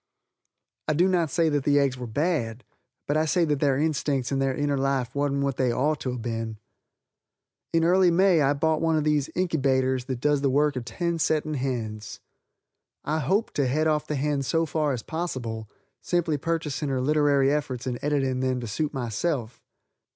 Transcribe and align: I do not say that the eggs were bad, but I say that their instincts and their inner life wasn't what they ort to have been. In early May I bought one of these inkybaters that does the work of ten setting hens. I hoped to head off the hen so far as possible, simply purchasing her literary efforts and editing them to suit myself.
I 0.87 0.93
do 0.95 1.07
not 1.07 1.29
say 1.29 1.47
that 1.49 1.63
the 1.63 1.77
eggs 1.77 1.95
were 1.95 2.07
bad, 2.07 2.63
but 3.07 3.15
I 3.17 3.25
say 3.25 3.45
that 3.45 3.59
their 3.59 3.77
instincts 3.77 4.31
and 4.31 4.41
their 4.41 4.55
inner 4.55 4.75
life 4.79 5.13
wasn't 5.13 5.43
what 5.43 5.57
they 5.57 5.71
ort 5.71 5.99
to 5.99 6.11
have 6.13 6.23
been. 6.23 6.57
In 7.71 7.83
early 7.83 8.09
May 8.09 8.41
I 8.41 8.53
bought 8.53 8.81
one 8.81 8.95
of 8.97 9.03
these 9.03 9.29
inkybaters 9.35 10.07
that 10.07 10.19
does 10.19 10.41
the 10.41 10.49
work 10.49 10.75
of 10.75 10.85
ten 10.85 11.19
setting 11.19 11.53
hens. 11.53 12.19
I 13.03 13.19
hoped 13.19 13.53
to 13.57 13.67
head 13.67 13.85
off 13.85 14.07
the 14.07 14.15
hen 14.15 14.41
so 14.41 14.65
far 14.65 14.91
as 14.91 15.03
possible, 15.03 15.69
simply 16.01 16.35
purchasing 16.35 16.89
her 16.89 16.99
literary 16.99 17.53
efforts 17.53 17.85
and 17.85 17.99
editing 18.01 18.39
them 18.39 18.59
to 18.61 18.67
suit 18.67 18.95
myself. 18.95 19.61